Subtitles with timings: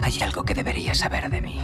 [0.00, 1.60] Hay algo que deberías saber de mí.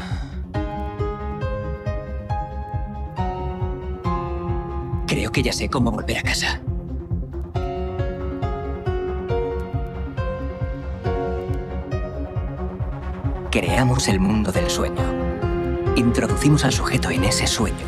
[5.07, 6.61] Creo que ya sé cómo volver a casa.
[13.51, 15.05] Creamos el mundo del sueño.
[15.97, 17.87] Introducimos al sujeto en ese sueño.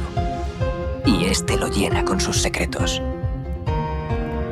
[1.05, 3.03] Y este lo llena con sus secretos.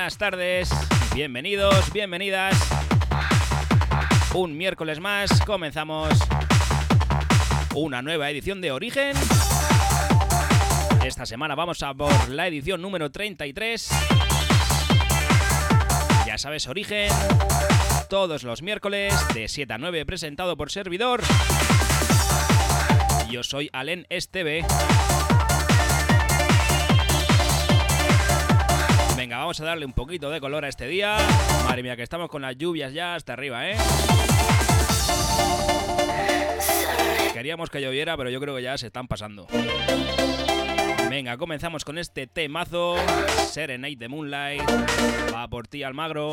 [0.00, 0.70] buenas tardes,
[1.14, 2.56] bienvenidos, bienvenidas.
[4.32, 6.08] Un miércoles más comenzamos
[7.74, 9.14] una nueva edición de Origen.
[11.04, 13.90] Esta semana vamos a por la edición número 33.
[16.26, 17.12] Ya sabes, Origen,
[18.08, 21.20] todos los miércoles de 7 a 9 presentado por servidor.
[23.30, 24.64] Yo soy Alen Esteve.
[29.30, 31.16] Venga, vamos a darle un poquito de color a este día.
[31.64, 33.76] Madre mía, que estamos con las lluvias ya hasta arriba, ¿eh?
[37.32, 39.46] Queríamos que lloviera, pero yo creo que ya se están pasando.
[41.08, 42.96] Venga, comenzamos con este temazo.
[43.52, 44.68] Serenade de Moonlight.
[45.32, 46.32] Va por ti, Almagro.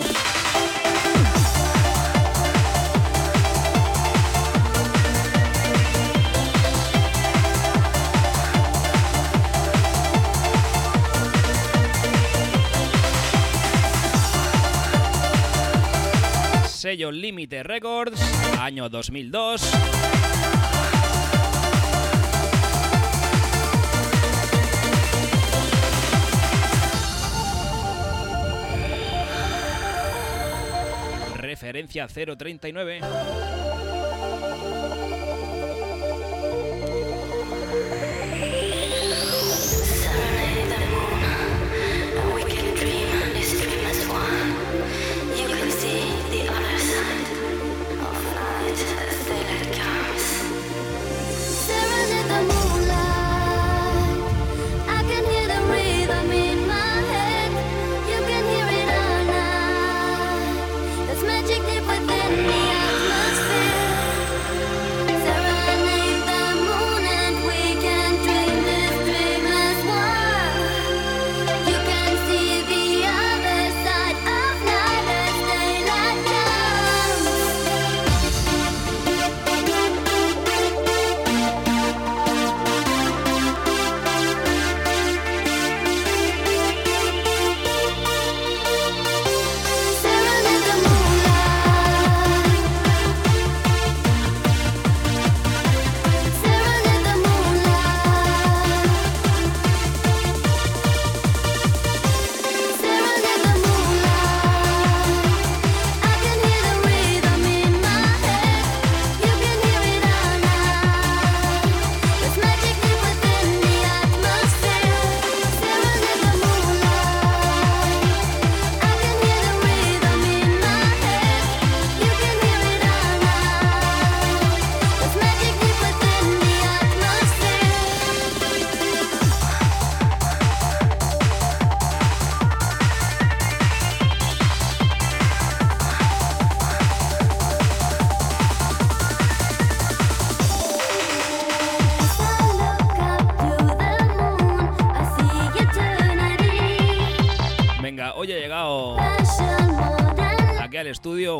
[16.87, 18.17] Sello Límite Records,
[18.57, 19.73] año 2002.
[31.35, 33.56] Referencia 039.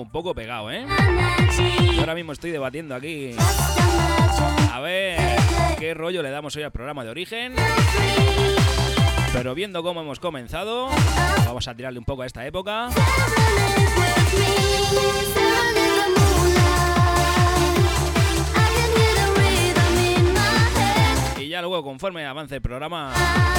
[0.07, 0.86] Un poco pegado, ¿eh?
[2.00, 3.36] Ahora mismo estoy debatiendo aquí.
[4.71, 5.19] A ver
[5.77, 7.54] qué rollo le damos hoy al programa de origen.
[9.33, 10.88] Pero viendo cómo hemos comenzado,
[11.45, 12.88] vamos a tirarle un poco a esta época.
[21.38, 23.13] Y ya luego, conforme avance el programa,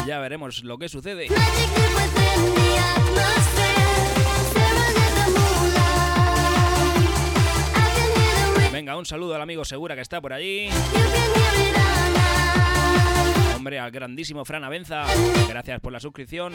[0.06, 1.28] ya veremos lo que sucede.
[9.04, 10.68] Saludo al amigo Segura que está por allí.
[13.56, 15.04] Hombre, al grandísimo Fran Avenza.
[15.48, 16.52] Gracias por la suscripción.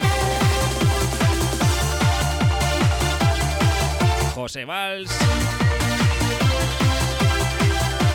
[4.34, 5.10] José Valls.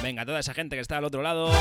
[0.02, 1.52] Venga, toda esa gente que está al otro lado.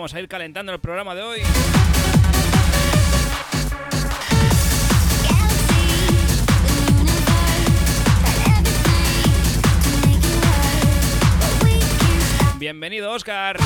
[0.00, 1.40] Vamos a ir calentando el programa de hoy.
[12.58, 13.58] Bienvenido, Oscar.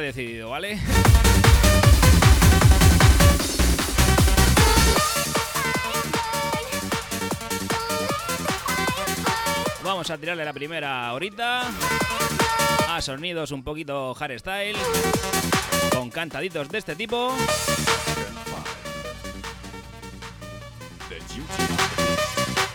[0.00, 0.78] Decidido, ¿vale?
[9.82, 11.62] Vamos a tirarle la primera horita
[12.88, 14.76] a sonidos un poquito hardstyle
[15.92, 17.34] con cantaditos de este tipo.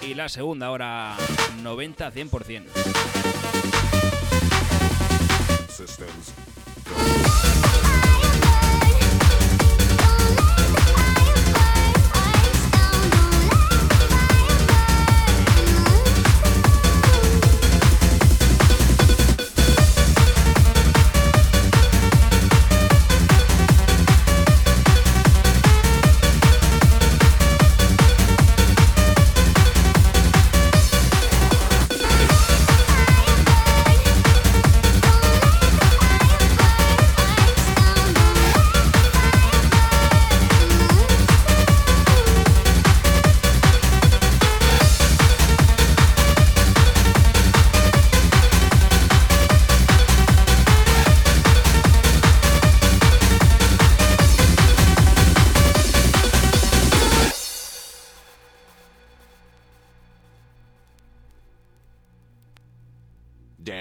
[0.01, 1.15] Y la segunda hora
[1.61, 3.63] 90-100%.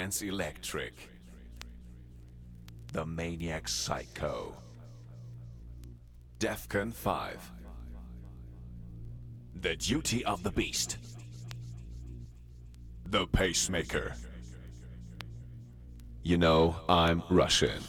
[0.03, 0.95] Electric.
[2.93, 4.53] The Maniac Psycho.
[6.41, 7.53] Defcon 5.
[9.55, 10.99] The Duty of the Beast.
[13.07, 14.15] The Pacemaker.
[16.25, 17.81] You know, I'm Russian.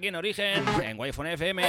[0.00, 1.62] aquí en Origen, en wi FM.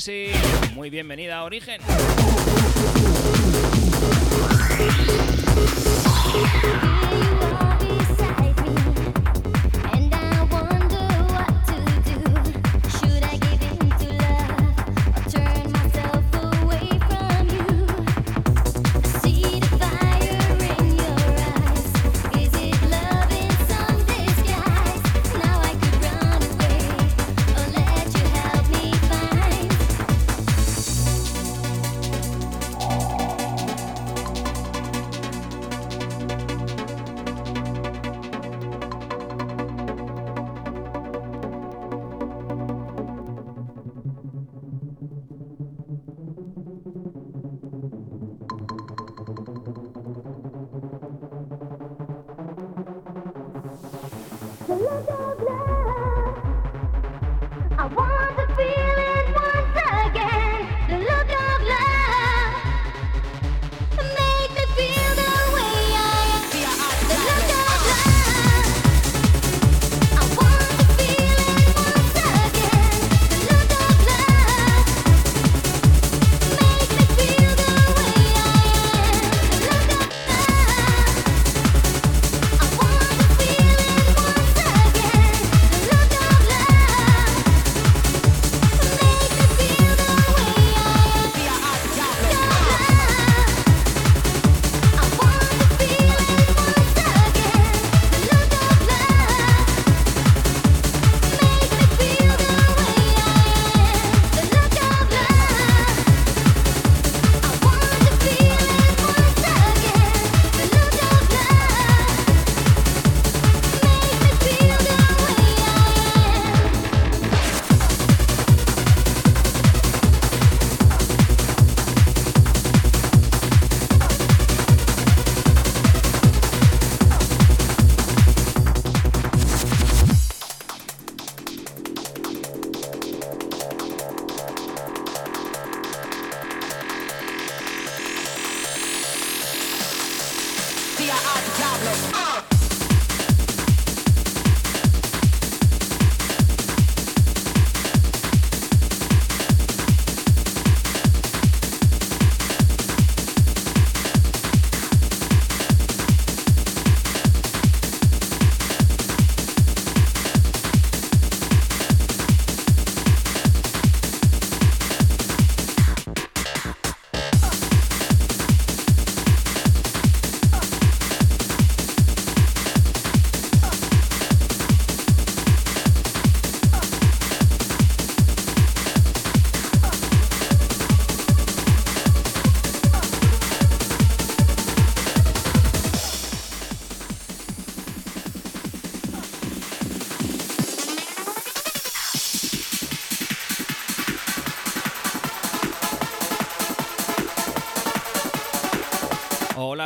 [0.00, 0.30] Messi.
[0.74, 1.78] Muy bienvenida a Origen.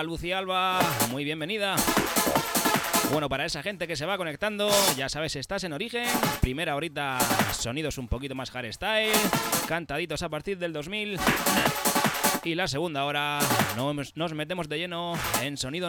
[0.05, 1.77] Lucía Alba, muy bienvenida.
[3.11, 6.07] Bueno, para esa gente que se va conectando, ya sabes, estás en origen.
[6.41, 7.19] Primera horita,
[7.53, 9.13] sonidos un poquito más hardstyle,
[9.67, 11.19] cantaditos a partir del 2000.
[12.45, 13.39] Y la segunda hora,
[13.77, 15.89] nos, metemos de lleno en sonido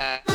[0.00, 0.29] Uh,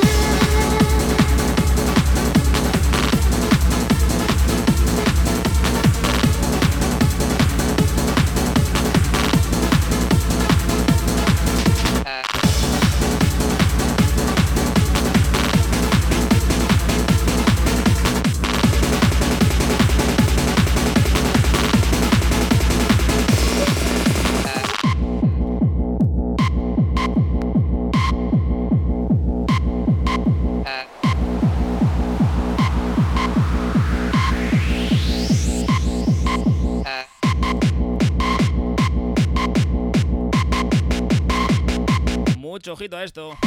[42.85, 43.37] ojito a esto.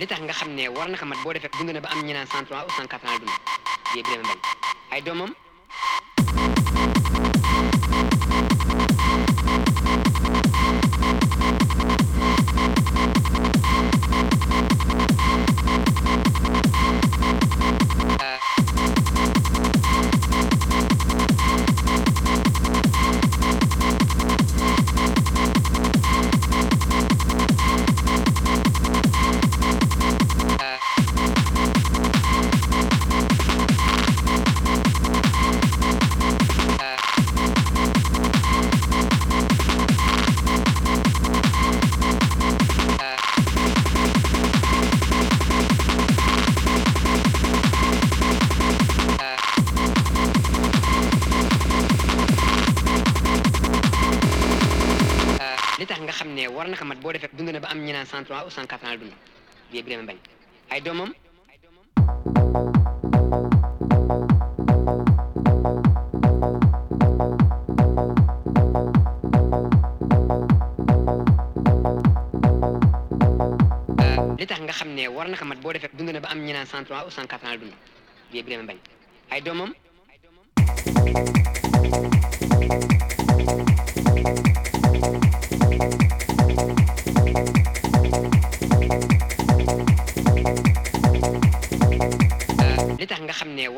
[0.00, 2.00] li tax nga xam ne war na ko mat boo defee dund na ba am
[2.00, 4.28] 103 ou 104 ans dund
[4.90, 5.00] ay
[58.10, 59.12] 103 ou 104 ans dund
[59.72, 60.16] yéeg leen bañ.
[60.70, 61.10] Ay doomam?
[74.38, 75.26] Li tax nga xam ne war
[75.62, 77.74] boo defee dund na ba am ñu naan 103 ou 104 ans dund
[78.34, 78.78] yéeg leen bañ.
[79.30, 79.70] Ay doomam?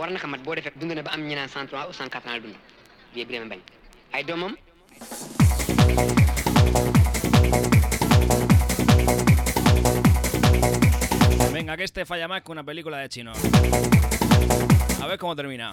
[0.02, 2.26] War na ko mat boo defee dund na ba am ñu naan 103 ou 104
[2.26, 2.56] ans dund
[3.14, 3.60] yéeg leen bañ
[4.12, 4.54] ay doomam
[11.52, 13.32] Venga, que este falla más que una película de chino.
[15.00, 15.72] A ver cómo termina.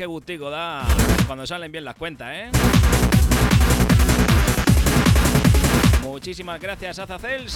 [0.00, 0.82] Qué gustico da
[1.26, 2.50] cuando salen bien las cuentas, ¿eh?
[6.02, 7.54] Muchísimas gracias, Azacels.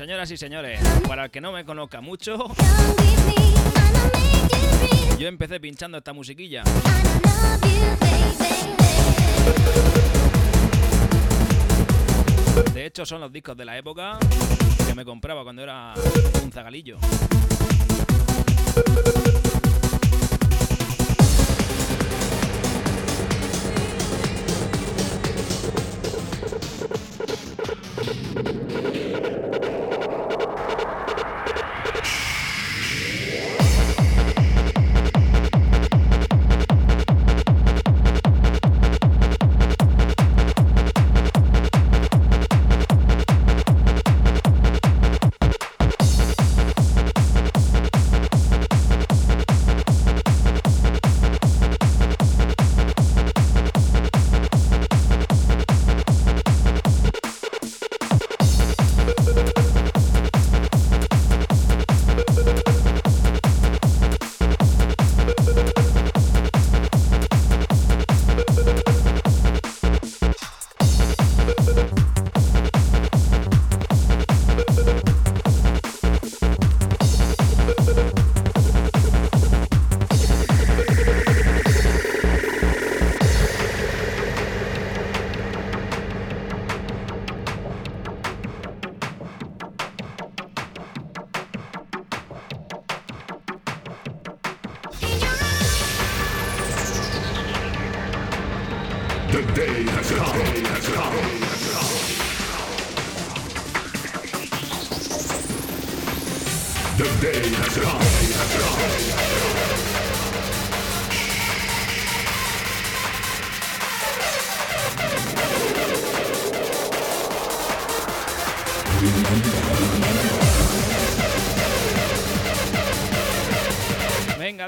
[0.00, 2.46] Señoras y señores, para el que no me conozca mucho,
[5.18, 6.64] yo empecé pinchando esta musiquilla.
[12.72, 14.18] De hecho, son los discos de la época
[14.86, 15.92] que me compraba cuando era
[16.42, 16.96] un zagalillo.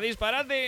[0.03, 0.62] disparate.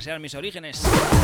[0.00, 1.19] demasiado mis orígenes.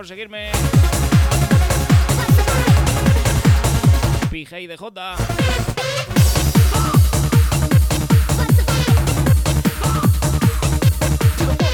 [0.00, 0.50] por seguirme.
[4.30, 4.78] PJ DJ.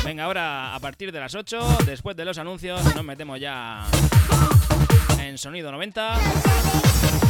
[0.05, 3.87] Venga, ahora a partir de las 8, después de los anuncios, nos metemos ya
[5.21, 7.26] en sonido 90.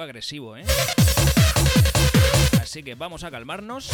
[0.00, 0.64] agresivo, ¿eh?
[2.60, 3.88] Así que vamos a calmarnos.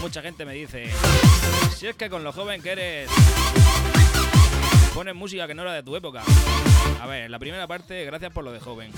[0.00, 0.90] Mucha gente me dice,
[1.74, 3.10] si es que con lo joven que eres,
[4.92, 6.22] pones música que no era de tu época.
[7.00, 8.92] A ver, la primera parte, gracias por lo de joven.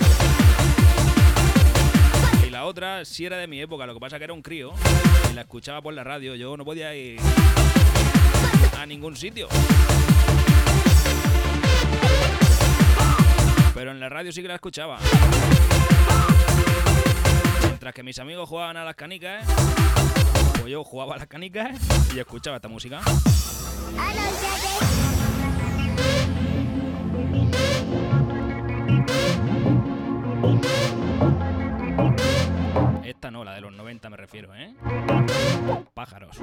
[2.44, 4.72] Y la otra, sí era de mi época, lo que pasa que era un crío
[5.30, 7.20] y la escuchaba por la radio, yo no podía ir
[8.76, 9.46] a ningún sitio.
[13.74, 14.98] Pero en la radio sí que la escuchaba.
[17.62, 19.46] Mientras que mis amigos jugaban a las canicas,
[20.68, 21.78] yo jugaba a las canicas
[22.14, 23.00] y escuchaba esta música.
[33.04, 34.74] Esta no, la de los 90 me refiero, ¿eh?
[35.94, 36.38] Pájaros.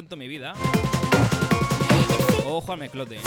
[0.00, 0.54] Cuento mi vida,
[2.46, 3.18] ojo al mezclote.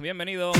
[0.00, 0.52] Bienvenido.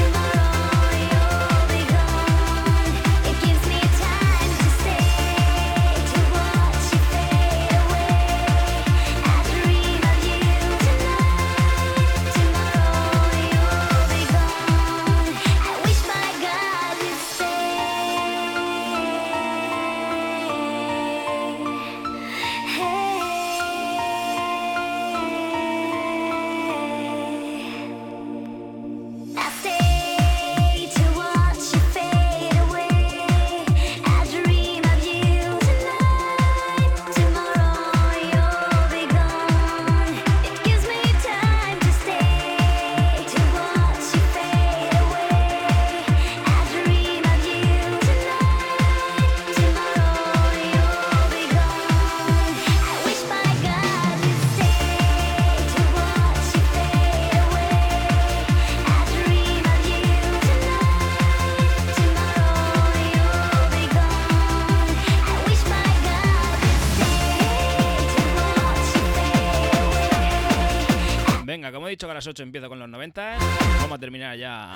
[71.94, 73.36] Dicho que a las 8 empiezo con los 90,
[73.80, 74.74] vamos a terminar ya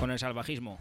[0.00, 0.78] con el salvajismo.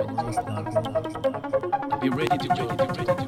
[0.00, 0.06] Be
[2.08, 2.68] ready to go.
[2.68, 3.19] Be ready.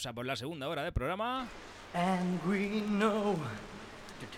[0.00, 1.46] vamos a por la segunda hora de programa.
[1.92, 3.36] And we know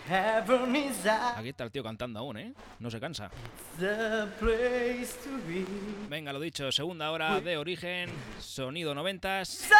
[0.08, 0.44] that
[0.74, 1.06] is
[1.36, 2.52] Aquí está el tío cantando aún, ¿eh?
[2.80, 3.30] No se cansa.
[3.78, 5.64] Place to be.
[6.08, 8.10] Venga, lo dicho, segunda hora de origen,
[8.40, 9.48] sonido noventas.
[9.68, 9.78] Sarah.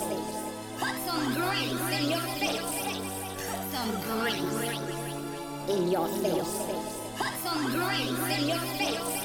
[1.06, 2.62] Some grace in your face.
[3.72, 4.10] Some.
[7.44, 9.19] Some grace in your face.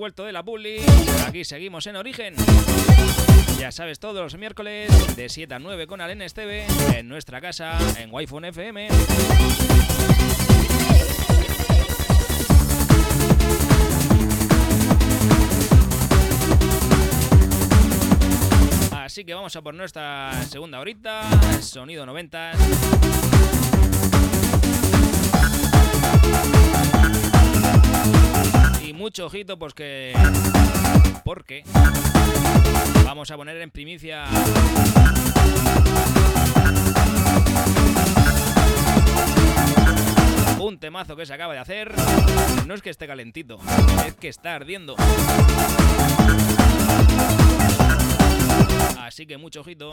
[0.00, 0.78] Vuelto de la publi.
[1.26, 2.34] Aquí seguimos en Origen.
[3.58, 6.64] Ya sabes, todos los miércoles de 7 a 9 con Alen Esteve
[6.96, 8.88] en nuestra casa en Wi-Fi FM.
[18.92, 21.28] Así que vamos a por nuestra segunda horita,
[21.60, 23.19] sonido 90.
[28.90, 30.12] Y mucho ojito, pues que.
[31.22, 31.62] Porque
[33.04, 34.24] vamos a poner en primicia.
[40.58, 41.94] Un temazo que se acaba de hacer.
[42.66, 43.60] No es que esté calentito,
[44.04, 44.96] es que está ardiendo.
[49.02, 49.92] Así que mucho ojito.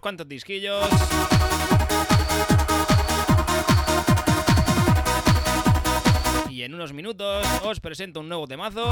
[0.00, 0.88] Cuantos disquillos.
[6.48, 8.88] Y en unos minutos os presento un nuevo temazo.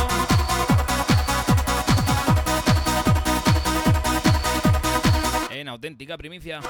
[5.51, 6.61] En auténtica primicia.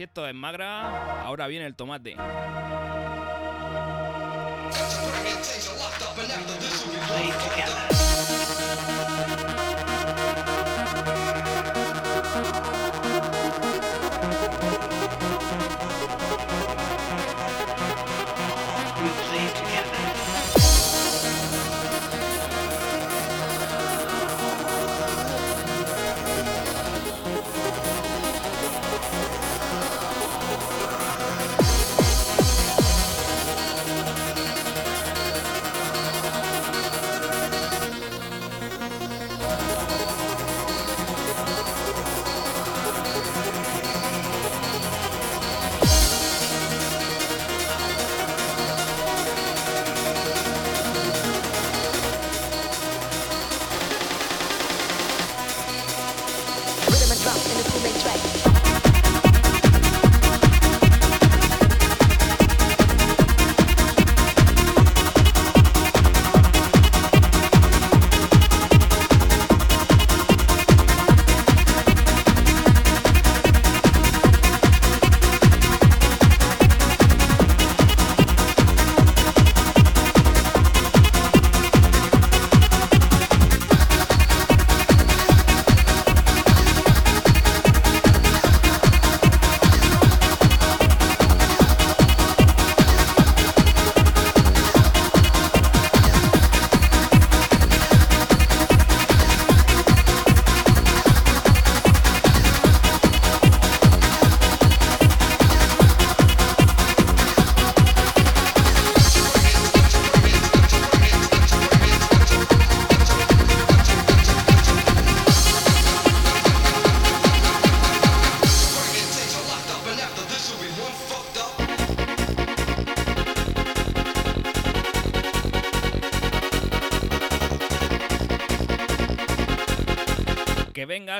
[0.00, 2.16] Porque si esto es magra, ahora viene el tomate.
[7.10, 7.89] Rhythm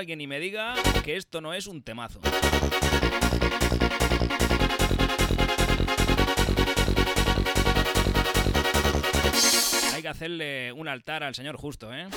[0.00, 0.74] alguien y me diga
[1.04, 2.20] que esto no es un temazo.
[9.94, 12.08] Hay que hacerle un altar al señor justo, ¿eh?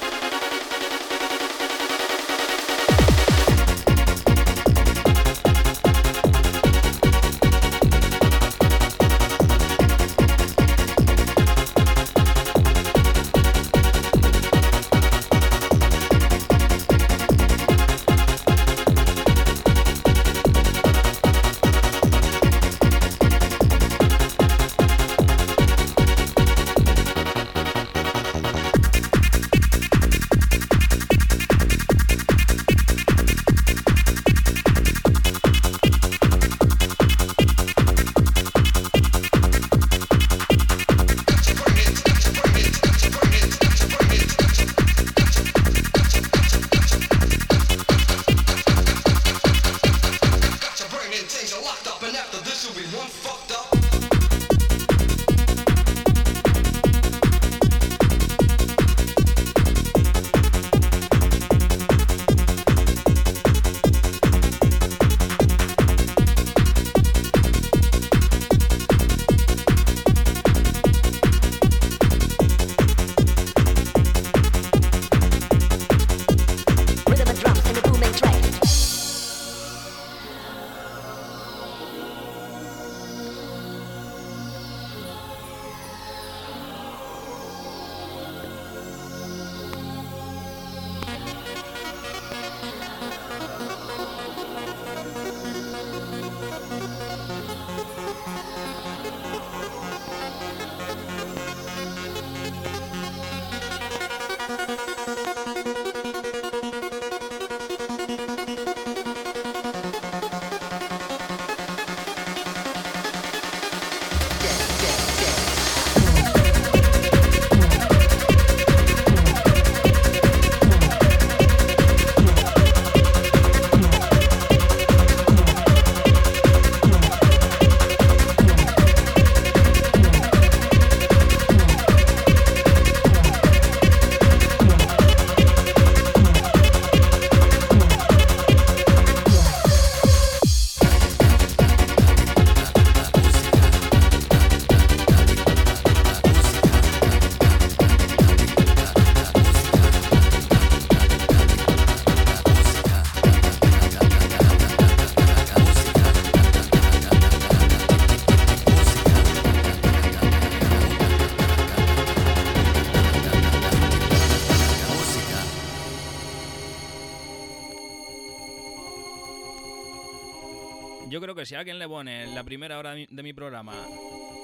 [171.43, 173.73] Que si alguien le pone la primera hora de mi, programa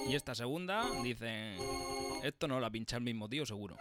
[0.10, 1.56] y esta segunda, dicen,
[2.24, 3.78] esto no la pincha el mismo tío, seguro.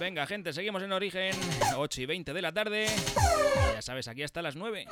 [0.00, 1.34] Venga, gente, seguimos en origen,
[1.76, 2.86] 8 y 20 de la tarde.
[3.74, 4.86] Ya sabes, aquí hasta las 9.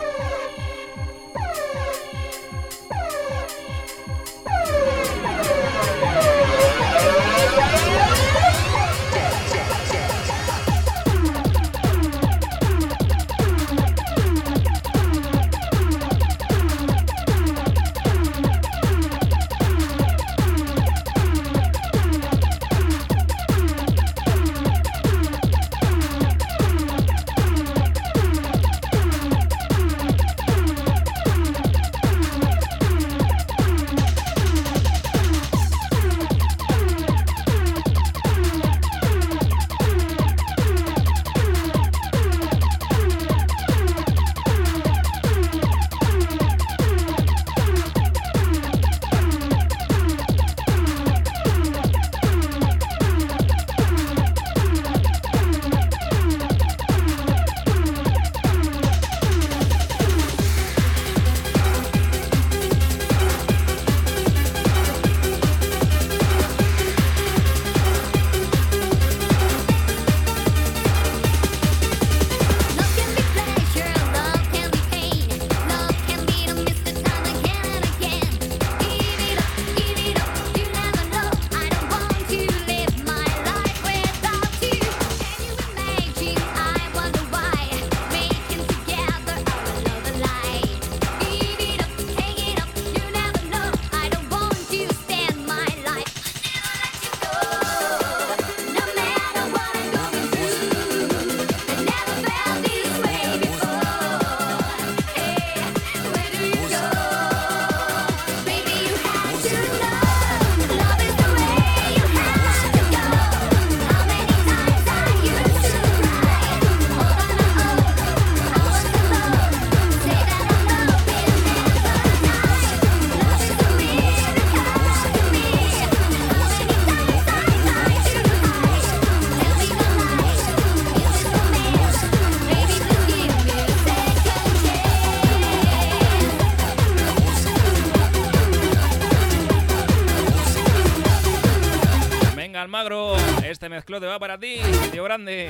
[143.57, 144.57] Este mezclote va para ti,
[144.93, 145.49] tío grande.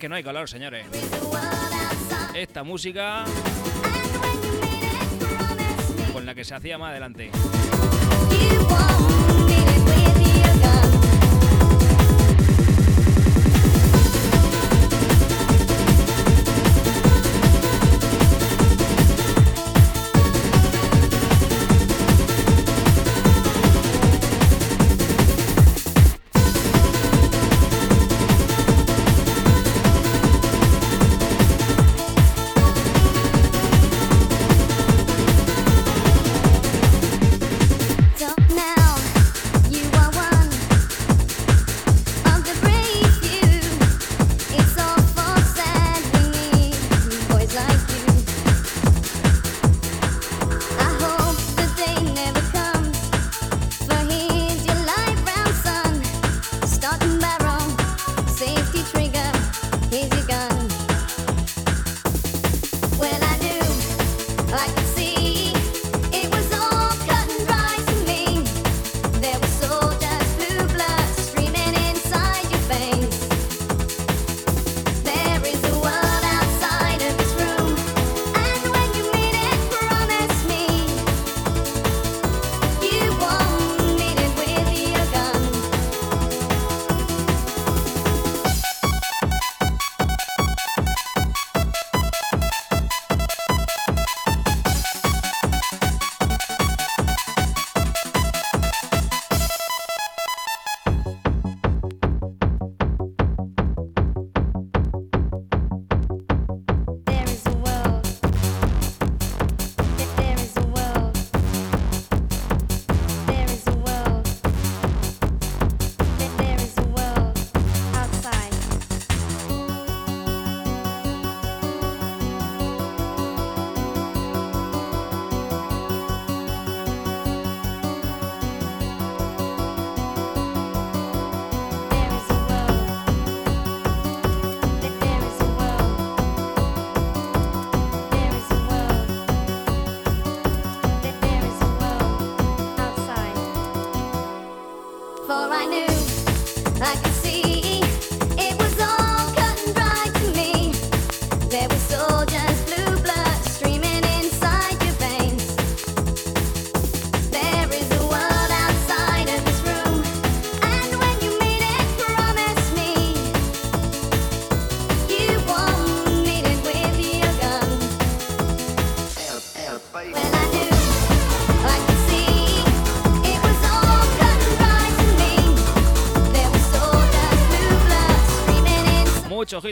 [0.00, 0.86] que no hay calor, señores.
[2.34, 3.24] Esta música
[6.12, 7.30] con la que se hacía más adelante.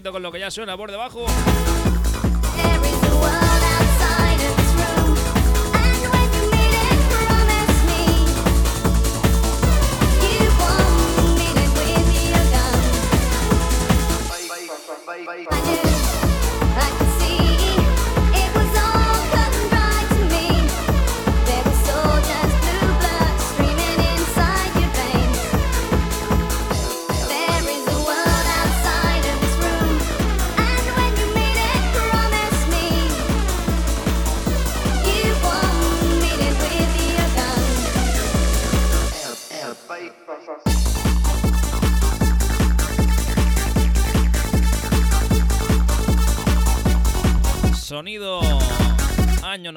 [0.03, 1.27] con lo que ya suena por debajo.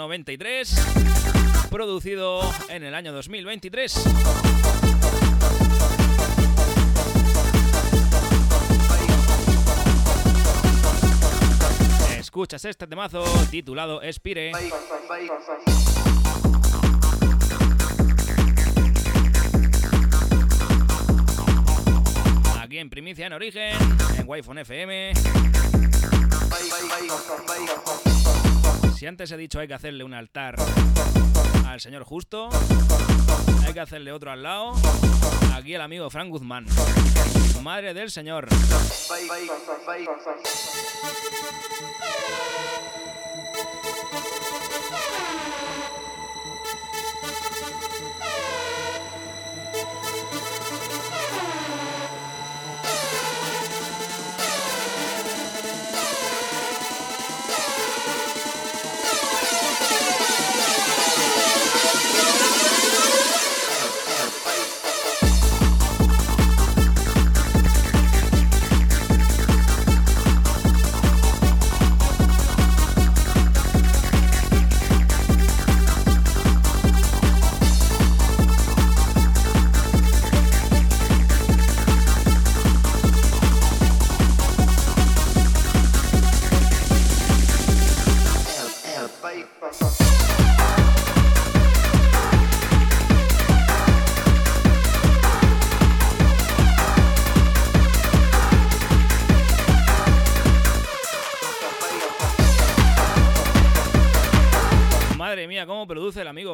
[0.01, 4.03] 93, producido en el año 2023.
[12.17, 14.51] Escuchas este temazo titulado Espire.
[22.59, 23.77] Aquí en Primicia en Origen,
[24.17, 25.13] en Wi-Fi FM.
[29.01, 30.53] Si antes he dicho hay que hacerle un altar
[31.65, 32.49] al señor Justo,
[33.65, 34.73] hay que hacerle otro al lado.
[35.55, 36.67] Aquí el amigo Frank Guzmán.
[37.63, 38.47] Madre del señor.
[39.09, 40.05] Bye, bye,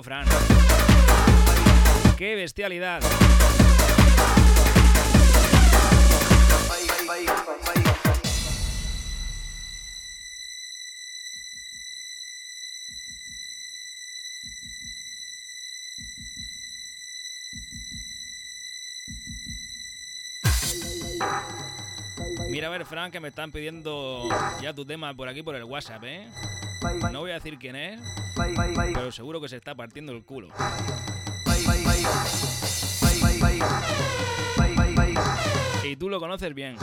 [0.07, 0.25] Fran.
[2.17, 3.01] ¡Qué bestialidad!
[22.49, 24.29] Mira a ver, Fran, que me están pidiendo
[24.61, 26.27] ya tu tema por aquí por el WhatsApp, ¿eh?
[27.11, 27.99] No voy a decir quién es,
[28.93, 30.49] pero seguro que se está partiendo el culo.
[35.83, 36.77] Y tú lo conoces bien.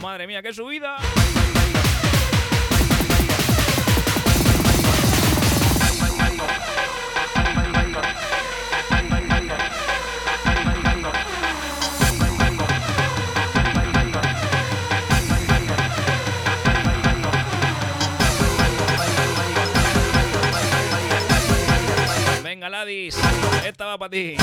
[0.00, 0.98] Madre mía, qué subida.
[24.10, 24.37] Esta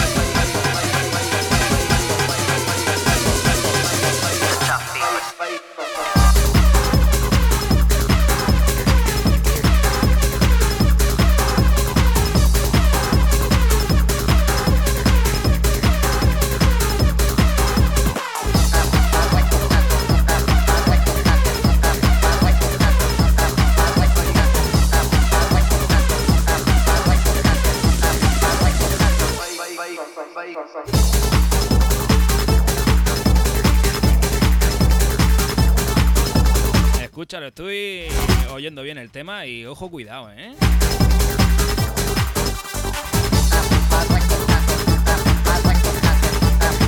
[39.76, 40.56] ojo, cuidado, ¿eh?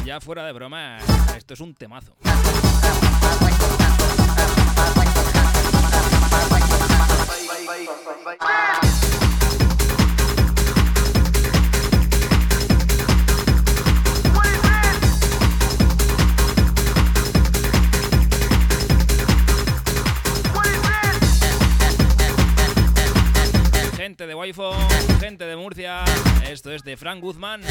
[0.05, 0.99] Ya fuera de broma,
[1.35, 2.15] esto es un temazo.
[26.83, 27.61] De Frank Guzmán.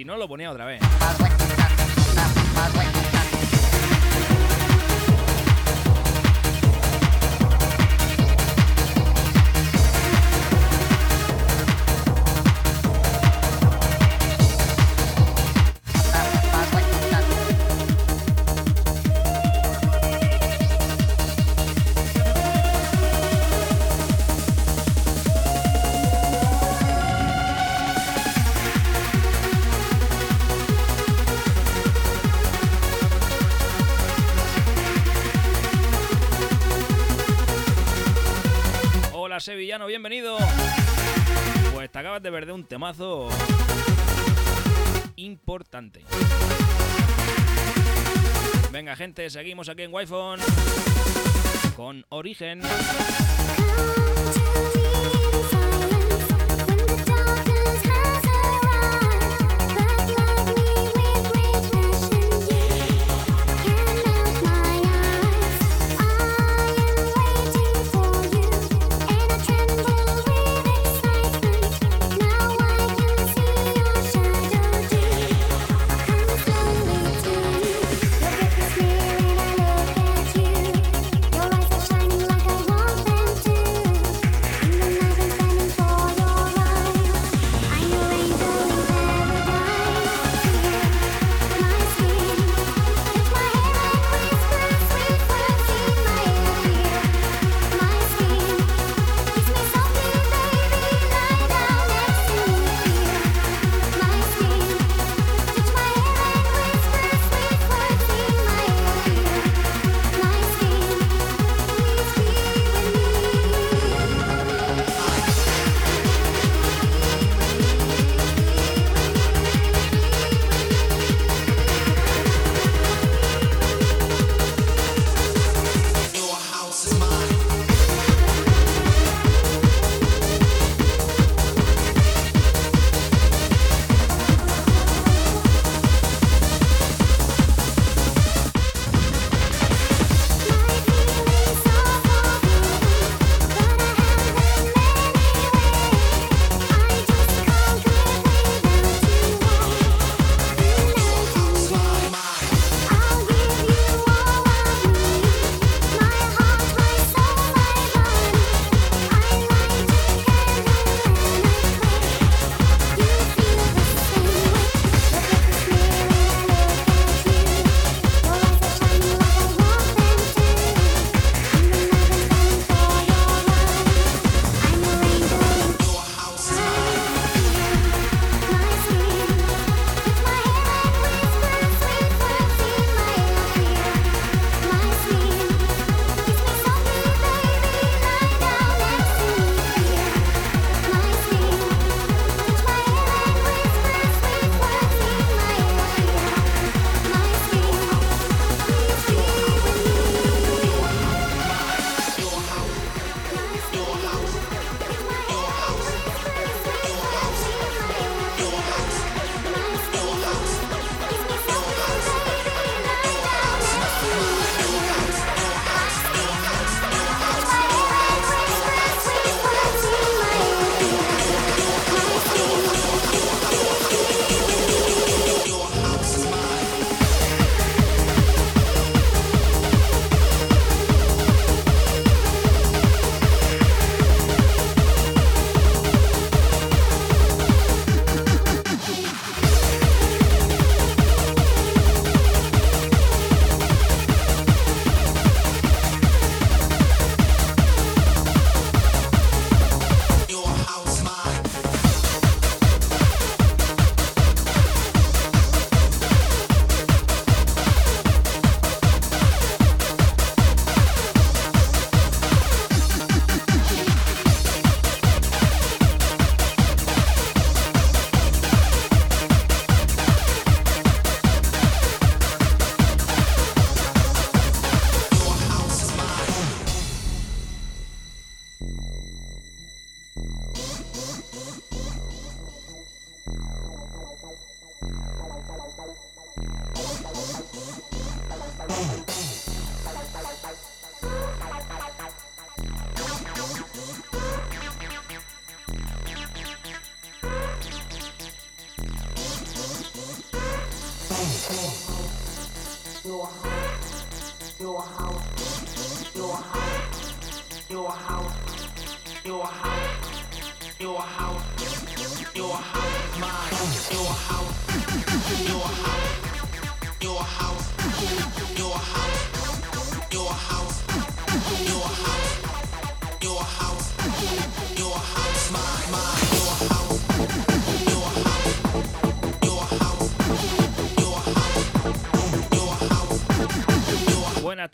[0.00, 0.80] Si no, lo ponía otra vez.
[39.40, 40.36] Sevillano, bienvenido.
[41.72, 43.28] Pues te acabas de perder un temazo
[45.16, 46.04] importante.
[48.70, 50.14] Venga gente, seguimos aquí en Wi-Fi
[51.74, 52.60] con Origen.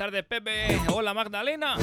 [0.07, 0.81] Tardes, Pepe.
[0.93, 1.77] Hola, Magdalena.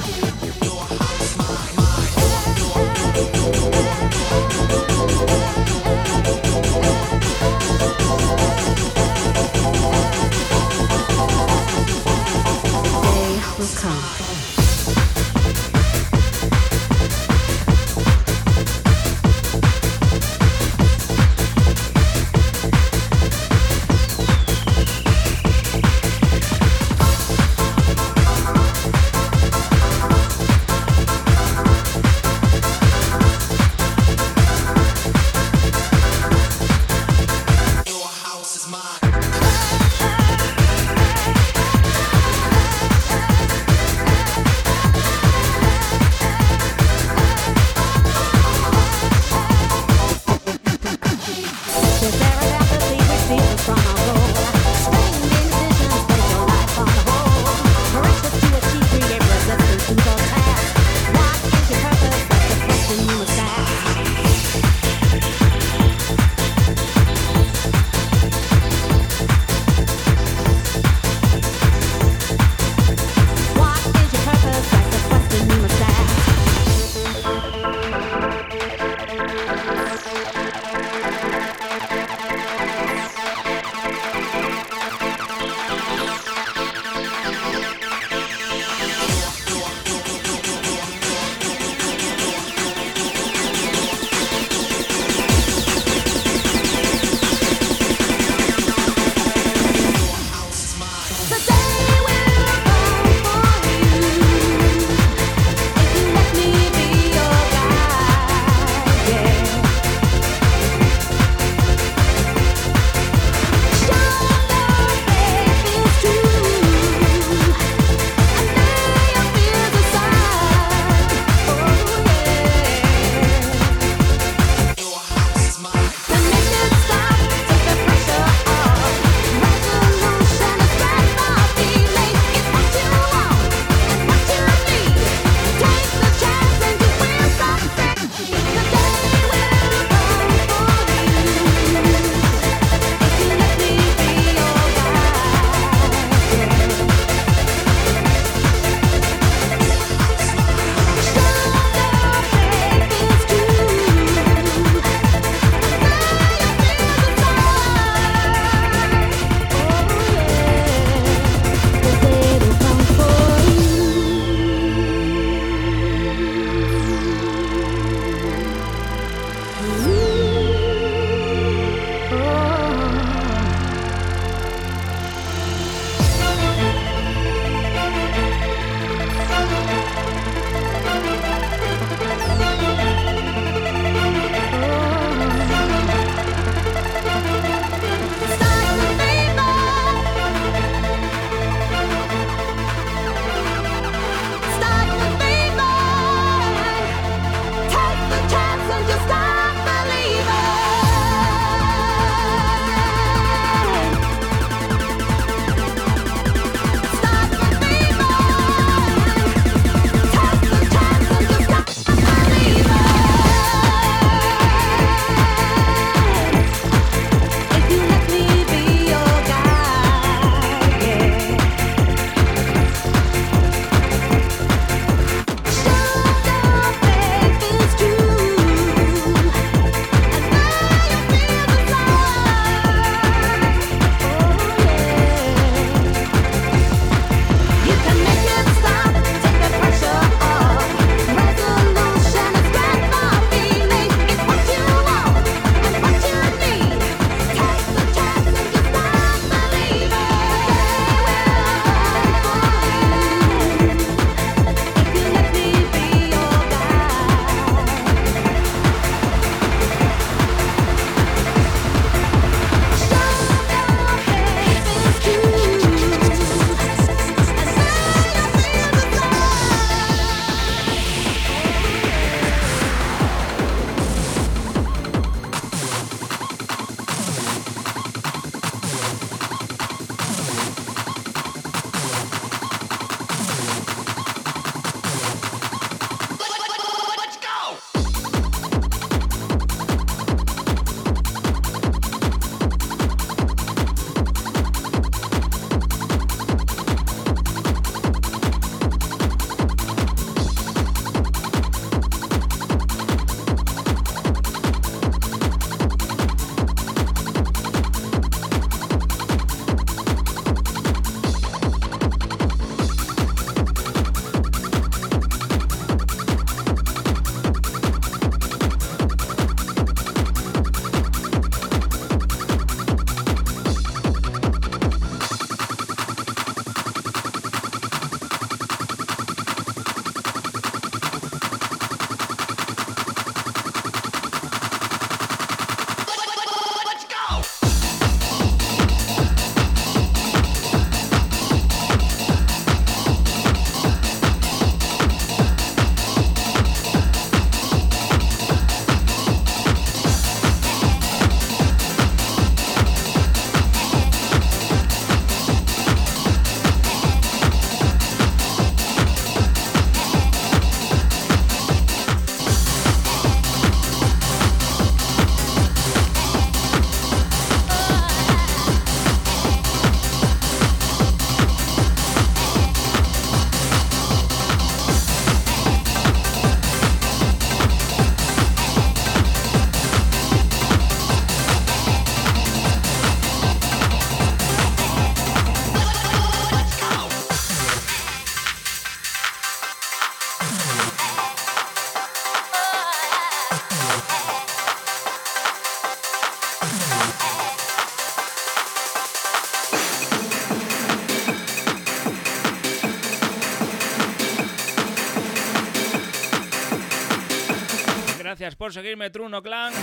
[408.44, 409.54] por seguirme, Truno Clan.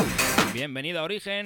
[0.54, 1.46] Bienvenido a Origen.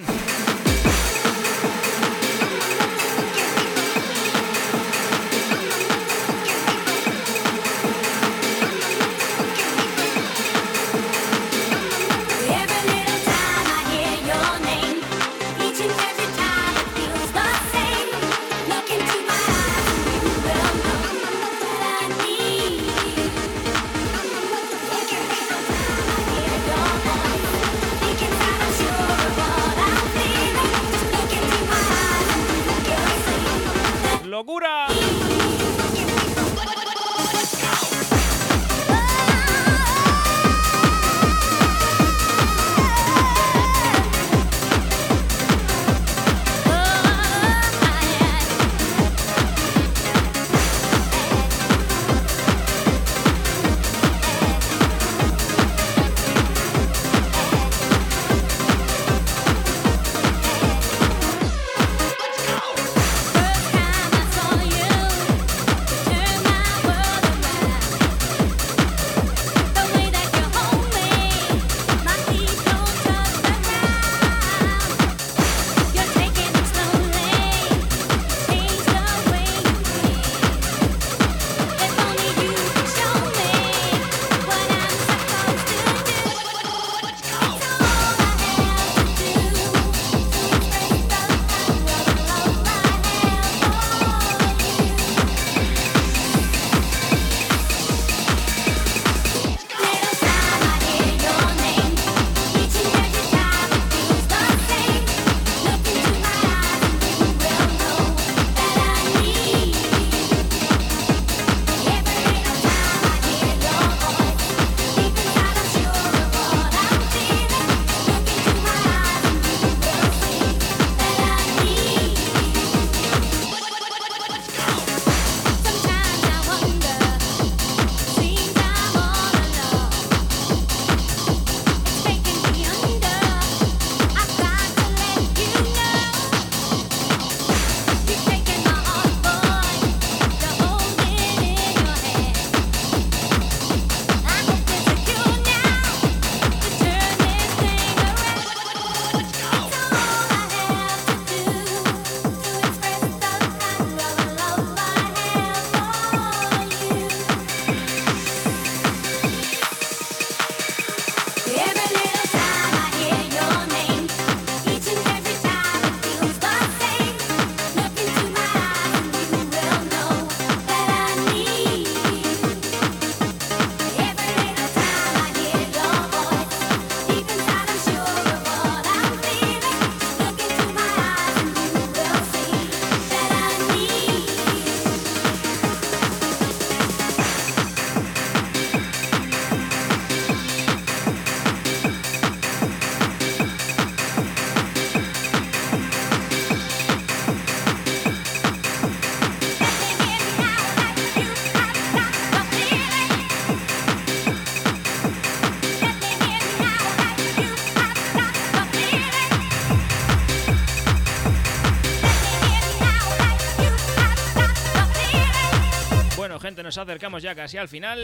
[216.54, 218.04] nos acercamos ya casi al final.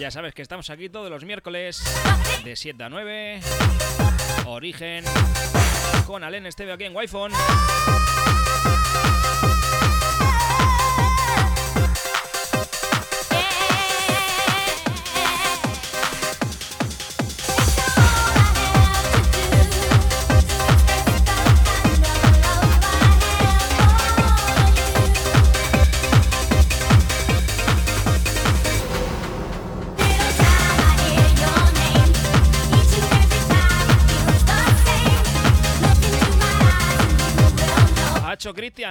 [0.00, 1.84] Ya sabes que estamos aquí todos los miércoles
[2.42, 3.40] de 7 a 9.
[4.46, 5.04] Origen
[6.04, 7.06] con Alen Esteve aquí en wi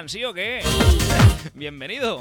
[0.08, 0.62] ¿sí o qué?
[1.54, 2.20] Bienvenido.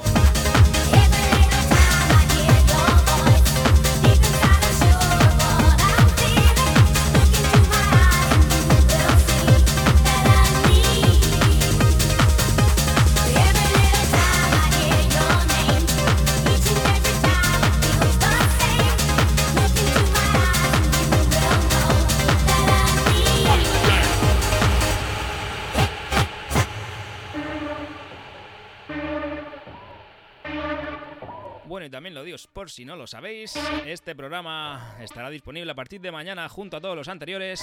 [32.69, 36.95] Si no lo sabéis, este programa estará disponible a partir de mañana junto a todos
[36.95, 37.61] los anteriores,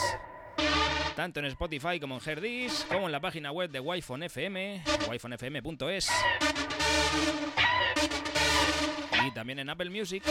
[1.17, 6.11] tanto en Spotify como en Herdis, como en la página web de wi FM, wifonfm.es
[9.27, 10.23] y también en Apple Music.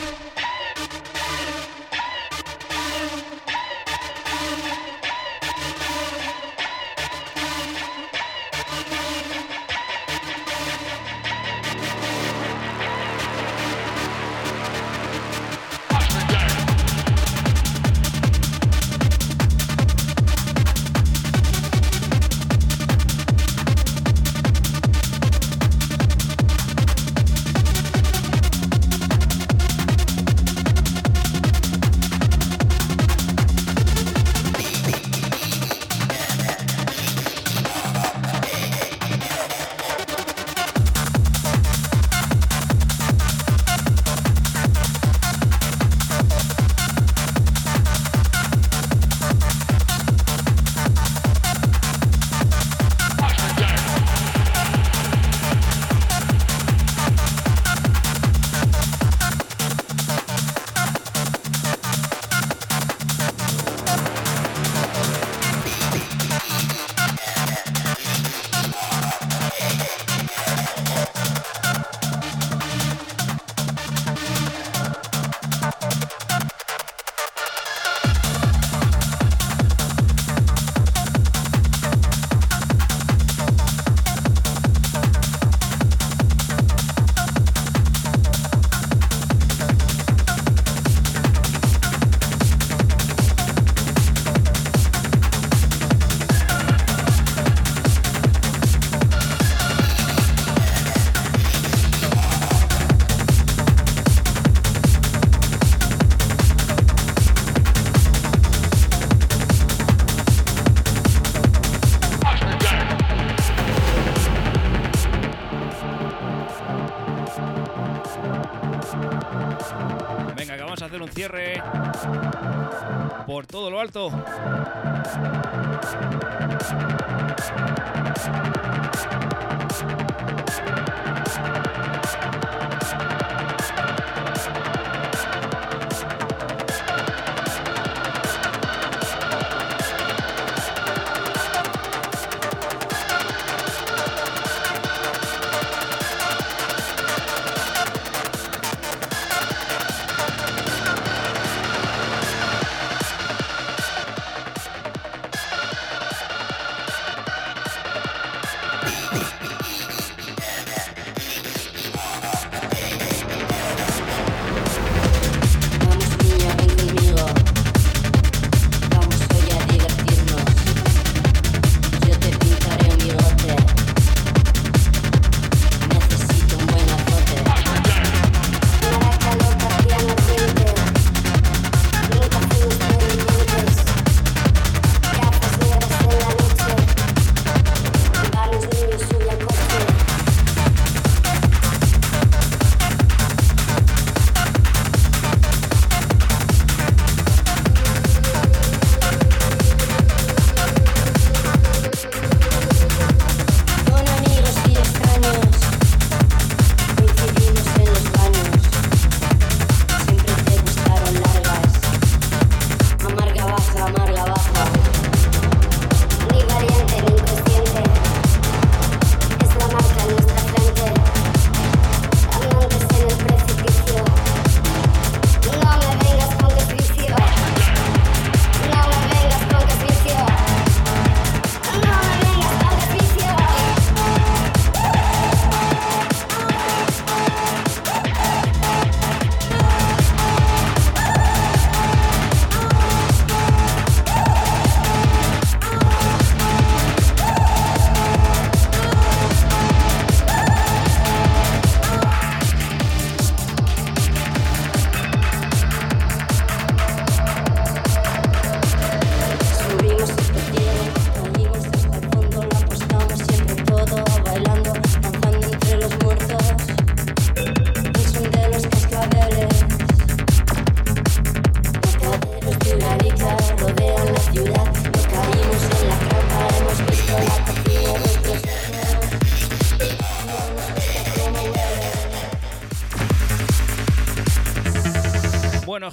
[123.40, 124.12] Por todo lo alto.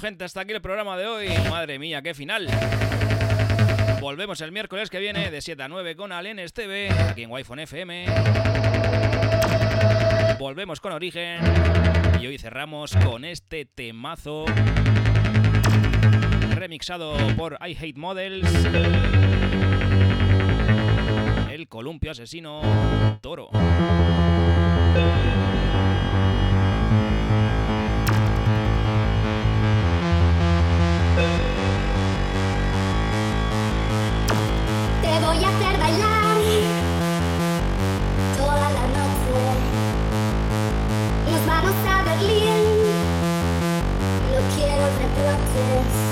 [0.07, 1.27] Hasta aquí el programa de hoy.
[1.49, 2.47] Madre mía, qué final.
[3.99, 7.61] Volvemos el miércoles que viene de 7 a 9 con Alenes TV, aquí en Wi-Fi
[7.63, 8.05] FM.
[10.39, 11.41] Volvemos con Origen.
[12.21, 14.45] Y hoy cerramos con este temazo
[16.55, 18.49] remixado por I Hate Models.
[21.51, 22.61] El columpio asesino
[23.21, 23.49] Toro.
[35.19, 36.37] Voy a hacer bailar
[38.37, 39.39] toda la noche.
[41.31, 42.63] Nos vamos a Berlín,
[44.31, 46.06] lo quiero reproches.